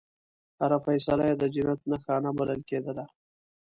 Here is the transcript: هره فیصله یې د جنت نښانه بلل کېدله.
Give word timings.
هره 0.59 0.77
فیصله 0.85 1.23
یې 1.29 1.35
د 1.37 1.43
جنت 1.53 1.79
نښانه 1.91 2.29
بلل 2.37 2.61
کېدله. 2.69 3.05